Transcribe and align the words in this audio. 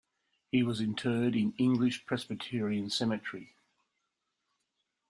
He 0.51 0.63
was 0.63 0.81
interred 0.81 1.35
in 1.35 1.53
English 1.59 2.07
Presbyterian 2.07 2.89
Cemetery. 2.89 3.53